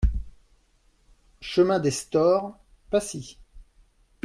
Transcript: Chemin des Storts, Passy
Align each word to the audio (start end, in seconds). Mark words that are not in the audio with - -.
Chemin 1.41 1.77
des 1.77 1.91
Storts, 1.91 2.57
Passy 2.89 3.37